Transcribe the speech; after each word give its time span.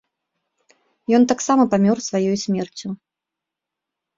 Ён 1.17 1.27
таксама 1.31 1.63
памёр 1.73 1.97
сваёй 2.07 2.37
смерцю. 2.45 2.87